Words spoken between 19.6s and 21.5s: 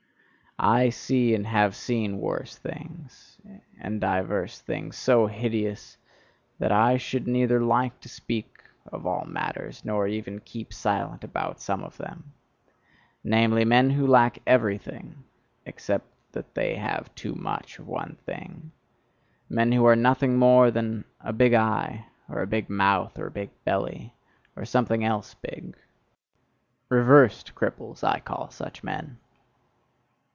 who are nothing more than a